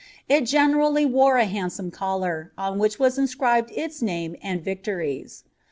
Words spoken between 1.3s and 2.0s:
a handsome